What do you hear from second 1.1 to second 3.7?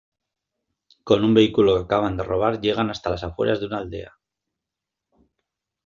un vehículo que acaban de robar llegan hasta las afueras de